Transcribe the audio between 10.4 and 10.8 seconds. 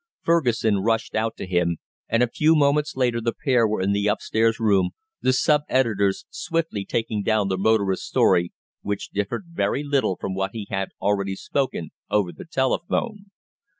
he